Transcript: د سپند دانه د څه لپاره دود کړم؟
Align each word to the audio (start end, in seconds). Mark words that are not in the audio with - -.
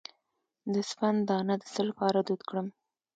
د 0.73 0.75
سپند 0.89 1.19
دانه 1.29 1.55
د 1.61 1.63
څه 1.73 1.81
لپاره 1.89 2.17
دود 2.27 2.41
کړم؟ 2.49 2.67